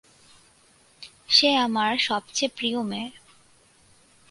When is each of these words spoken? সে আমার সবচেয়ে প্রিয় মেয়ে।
সে 1.29 1.49
আমার 1.57 1.91
সবচেয়ে 1.99 2.53
প্রিয় 2.57 2.79
মেয়ে। 2.83 3.09